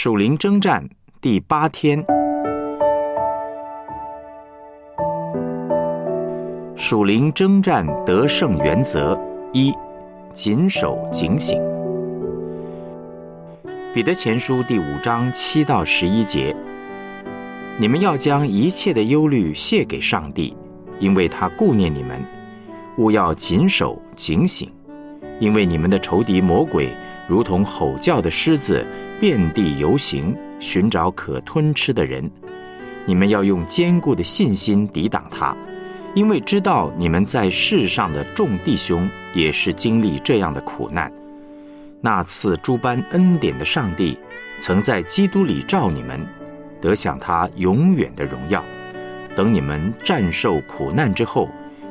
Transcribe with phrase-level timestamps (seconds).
[0.00, 0.88] 属灵征战
[1.20, 2.06] 第八天，
[6.76, 9.18] 属灵征战得胜原则
[9.52, 9.74] 一：
[10.32, 11.60] 谨守警醒。
[13.92, 16.54] 彼得前书第五章七到十一节，
[17.76, 20.56] 你们要将一切的忧虑卸给上帝，
[21.00, 22.24] 因为他顾念你们。
[22.98, 24.70] 勿要谨守警醒，
[25.40, 26.88] 因为你们的仇敌魔鬼
[27.26, 28.86] 如同吼叫的狮子，
[29.20, 32.30] 遍地游行，寻找可吞吃的人。
[33.04, 35.56] 你们要用坚固的信心抵挡他，
[36.14, 41.12] 因为知道你们在世上的众弟兄也是经历这样的苦难。
[42.00, 44.18] 那次诸般恩典的上帝，
[44.58, 46.24] 曾在基督里召你们，
[46.80, 48.64] 得享他永远的荣耀。
[49.34, 51.48] 等你们战胜苦难之后。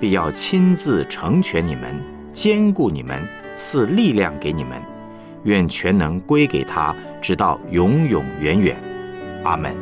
[0.00, 1.92] 必要亲自成全你们，
[2.32, 3.20] 兼顾你们，
[3.56, 4.80] 赐力量给你们。
[5.48, 8.76] 愿全能归给他，直到永永远远。
[9.42, 9.74] 阿门。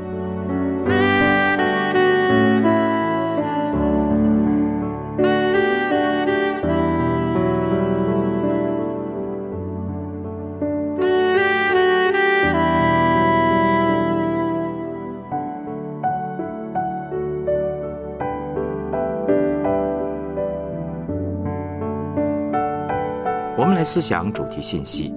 [23.58, 25.12] 我们来思想主题信息。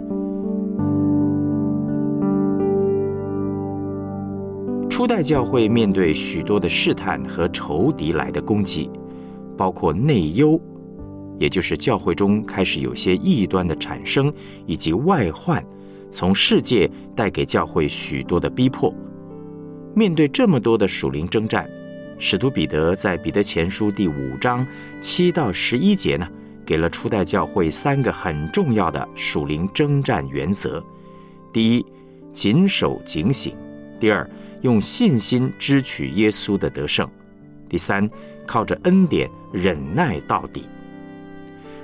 [4.99, 8.91] 初代教会面对许多的试探和仇敌来的攻击，
[9.55, 10.59] 包括内忧，
[11.39, 14.29] 也就是教会中开始有些异端的产生，
[14.65, 15.65] 以及外患，
[16.11, 18.93] 从世界带给教会许多的逼迫。
[19.95, 21.65] 面对这么多的属灵征战，
[22.17, 24.67] 使徒彼得在彼得前书第五章
[24.99, 26.27] 七到十一节呢？
[26.65, 30.83] 给了初代教会三个很重要的属灵征战原则：
[31.53, 31.85] 第一，
[32.33, 33.53] 谨守警醒；
[33.97, 34.29] 第二，
[34.61, 37.07] 用信心支取耶稣的得胜；
[37.69, 38.09] 第三，
[38.45, 40.65] 靠着恩典忍耐到底。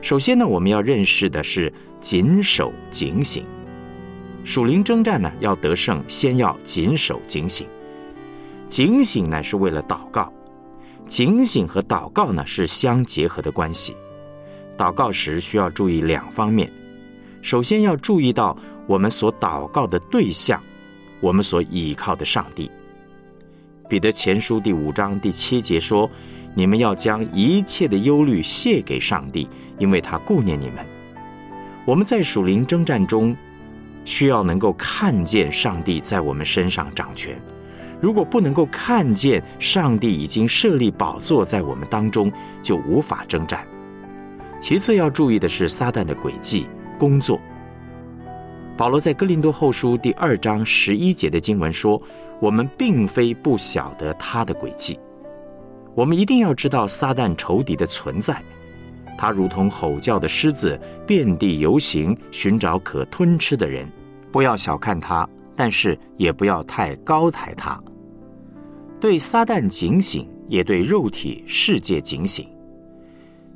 [0.02, 3.44] 首先呢，我们要认识的是谨守警醒。
[4.44, 7.66] 属灵征战呢，要得胜，先要谨守警醒。
[8.70, 10.32] 警醒呢，是为了祷告；
[11.08, 13.96] 警醒和祷告呢，是相结合的关系。
[14.78, 16.70] 祷告时需要注意两方面，
[17.42, 18.56] 首先要注意到
[18.86, 20.62] 我们所祷告的对象，
[21.26, 22.70] 我们所倚靠的上帝。
[23.90, 26.08] 彼得前书第五章第七节说
[26.54, 29.50] ：“你们要将一切的忧虑卸给上帝，
[29.80, 30.86] 因为他顾念你们。”
[31.84, 33.36] 我们在属灵征战中，
[34.04, 37.36] 需要能够看见上帝在我们身上掌权。
[38.00, 42.32] 如果不能够看见上帝已经设立宝座在我们当中，
[42.62, 43.66] 就无法征战。
[44.60, 46.68] 其次要注意的是撒旦的诡计
[47.00, 47.42] 工作。
[48.78, 52.02] 保罗在哥林多后书第二章十一节的经文说
[52.42, 55.00] ：“我们并非不晓得他的诡计，
[55.94, 58.44] 我们一定要知道撒旦仇敌的存在。
[59.18, 60.78] 他如同吼叫的狮子，
[61.08, 63.90] 遍地游行，寻找可吞吃的人。
[64.30, 67.82] 不要小看他，但是也不要太高抬他。
[69.00, 72.46] 对撒旦警醒，也对肉体世界警醒。”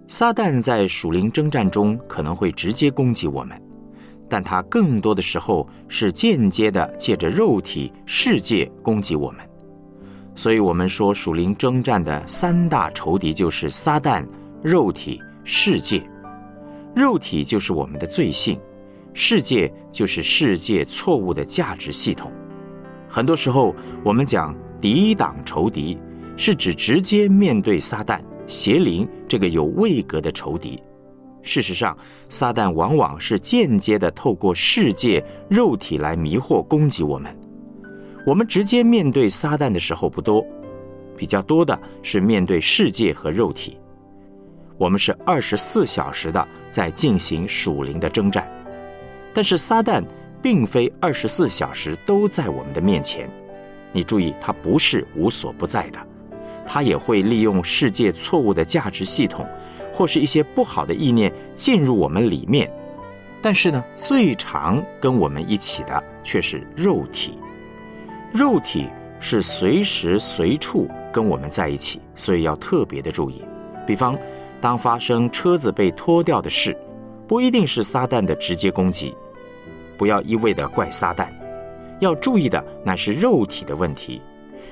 [0.08, 3.62] 撒旦在属灵征战中可能会直接攻击我们，
[4.30, 9.40] 但他更多的时候是间接的借着肉体世界攻击我们。
[10.36, 14.26] 所以，我们说属灵征战的三大仇敌就是撒旦、
[14.62, 16.02] 肉体、世界。
[16.96, 18.58] 肉体就是我们的罪性，
[19.14, 22.32] 世界就是世界错误的价值系统。
[23.08, 25.98] 很多时候，我们讲抵挡仇敌，
[26.38, 28.22] 是指直接面对撒旦。
[28.48, 30.82] 邪灵这个有位格的仇敌，
[31.42, 37.36] 事实上，撒旦往往是间接的透过世界肉体来迷惑攻击我们。
[38.26, 40.46] 我们直接面对撒旦的时候不多，
[41.18, 43.78] 比较多的是面对世界和肉体。
[44.78, 48.48] 我们是二十四小时的在进行属灵的征战，
[49.34, 50.04] 但是撒旦
[50.42, 53.30] 并非二十四小时都在我们的面前。
[53.92, 56.00] 你注意，他不是无所不在的。
[56.66, 59.44] 他也会利用世界错误的价值系统，
[60.00, 62.72] 或是一些不好的意念进入我们里面。
[63.42, 67.38] 但是呢，最常跟我们一起的却是肉体。
[68.32, 68.88] 肉体
[69.20, 73.44] 是随时随处跟我们在一起，所以要特别的注意。
[73.86, 74.18] 比方，
[74.62, 76.78] 当发生车子被拖掉的事，
[77.28, 79.14] 不一定是撒旦的直接攻击，
[79.98, 81.28] 不要一味的怪撒旦，
[82.00, 84.22] 要注意的乃是肉体的问题。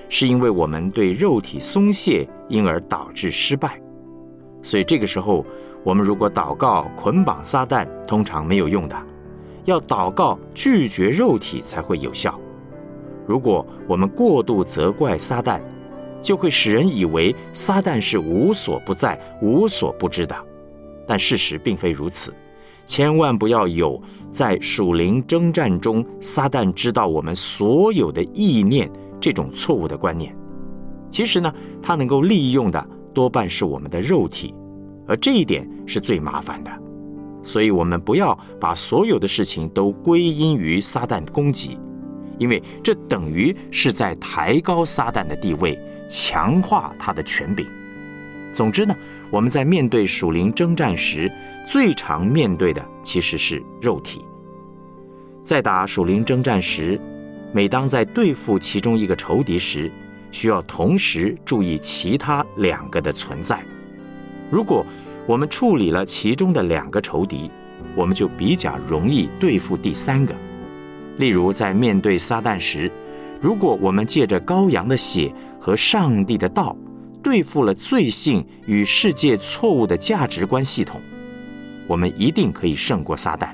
[0.08, 3.78] 是因为我们对肉体松懈，因而导致失败。
[4.68, 5.46] 所以这个时候，
[5.82, 8.96] 我们如果祷告捆绑撒旦，通常没有用的。
[9.64, 12.38] 要祷告拒绝肉体才会有效。
[13.26, 15.62] 如果我们过度责怪撒旦，
[16.22, 20.36] 就会使人以为撒旦是无所不在、无所不知的。
[21.08, 22.34] 但事实并非如此，
[22.86, 30.36] 千万不要有在属灵征战中，撒旦知道我们所有的意念这种错误的观念。
[31.10, 34.54] 其实呢，他能够利用的多半是我们的肉体，
[35.08, 36.72] 而这一点是最麻烦的。
[37.44, 41.80] 所以，我们不要把所有的事情都归因于撒旦攻击，
[42.38, 47.66] 因为这等于是在抬高撒旦的地位，强化他的权柄。
[48.54, 48.94] 总之呢，
[49.32, 51.32] 我们在面对属灵征战时，
[51.66, 54.20] 最常面对的其实是肉体。
[55.44, 57.00] 在打属灵征战时，
[57.54, 59.90] 每当在对付其中一个仇敌时，
[60.32, 63.64] 需要同时注意其他两个的存在。
[64.50, 64.86] 如果
[65.26, 67.52] 我们处理了其中的两个仇敌，
[67.96, 70.34] 我们就比较容易对付第三个。
[71.18, 72.92] 例如，在面对撒旦时，
[73.42, 76.76] 如果我们借着羔羊的血和上帝的道，
[77.22, 81.02] 对付了罪性与世界错误的价值观系统，
[81.88, 83.50] 我们一定可以胜过撒旦。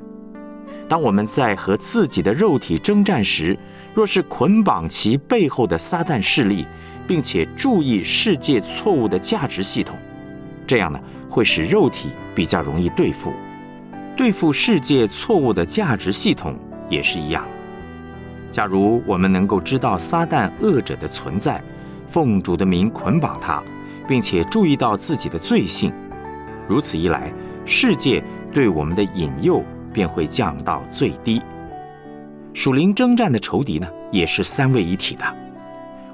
[0.87, 3.57] 当我们在和自己的肉体征战时，
[3.95, 6.67] 若是捆绑其背后的撒旦势力，
[7.07, 9.97] 并且注意世界错误的价值系统，
[10.73, 10.99] 这样呢，
[11.29, 13.31] 会使肉体比较容易对付。
[14.17, 16.55] 对付世界错误的价值系统
[16.89, 17.45] 也是一样。
[18.49, 21.61] 假如我们能够知道撒旦恶者的存在，
[22.07, 23.61] 奉主的名捆绑他，
[24.07, 25.93] 并且注意到自己的罪性，
[26.67, 27.31] 如此一来，
[27.65, 31.39] 世界对我们的引诱便会降到最低。
[32.51, 35.23] 属灵征战的仇敌呢，也是三位一体的，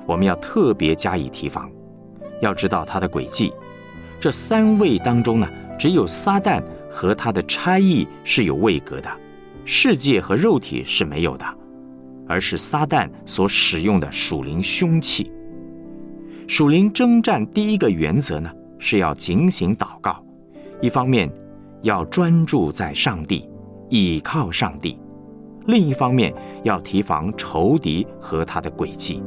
[0.05, 1.71] 我们要特别加以提防。
[2.41, 3.53] 要知道他的诡计，
[4.19, 5.47] 这三位当中呢，
[5.79, 6.61] 只有撒旦
[6.91, 9.09] 和他的差异是有位格的，
[9.63, 11.45] 世界和肉体是没有的，
[12.27, 15.31] 而是撒旦所使用的属灵凶器。
[16.47, 20.21] 属灵征战第一个原则呢，是要警醒祷告，
[20.81, 21.31] 一方面
[21.83, 23.47] 要专注在上帝，
[23.89, 24.97] 倚靠上帝。
[25.67, 26.33] 另一方面，
[26.63, 29.21] 要提防仇敌和他的诡计。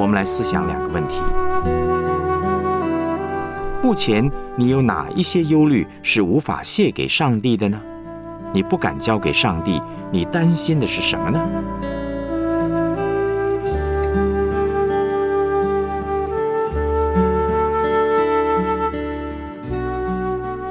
[0.00, 1.20] 我们来思想两个问题：
[3.82, 7.78] 目前你有哪一些忧虑是无法卸给上帝的呢？
[8.50, 9.78] 你不敢交给上帝，
[10.10, 11.38] 你担心的是什么呢？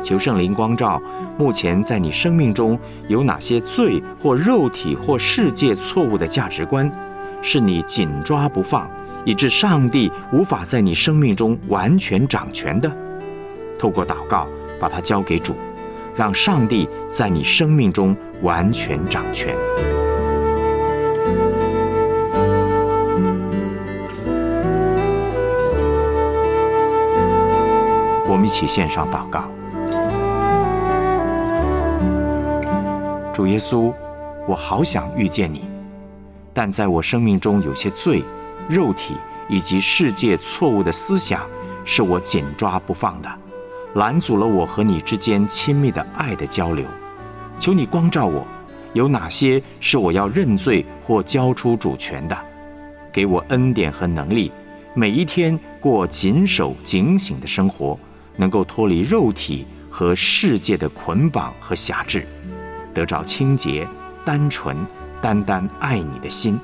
[0.02, 1.00] 求圣灵光照，
[1.38, 6.92] 目前在你生命中有哪些罪或肉体或世界错误的价值观，
[7.44, 8.90] 是你紧抓不放？
[9.26, 12.92] 以致上帝无法在你生命中完全掌权的，
[13.78, 14.48] 透过祷告
[14.80, 15.56] 把它交给主，
[16.16, 19.56] 让上帝在你生命中完全掌权。
[28.28, 29.44] 我们一起献上祷告，
[33.34, 33.92] 主耶稣，
[34.48, 35.66] 我好想遇见你，
[36.54, 38.24] 但在我生命中有些罪。
[38.70, 39.16] 肉体
[39.48, 41.42] 以及世界错误的思想，
[41.84, 43.30] 是我紧抓不放的，
[43.96, 46.86] 拦阻了我和你之间亲密的爱的交流。
[47.58, 48.46] 求你光照我，
[48.94, 52.38] 有哪些是我要认罪或交出主权的？
[53.12, 54.52] 给我恩典和能力，
[54.94, 57.98] 每一天过谨守警醒的生活，
[58.36, 62.24] 能够脱离肉体和世界的捆绑和辖制，
[62.94, 63.88] 得着清洁、
[64.24, 64.78] 单纯、
[65.20, 66.60] 单单爱你的心。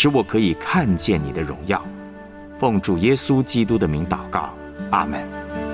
[0.00, 1.84] 使我可以看见你的荣耀，
[2.56, 4.54] 奉主耶稣基督的名祷告，
[4.92, 5.67] 阿门。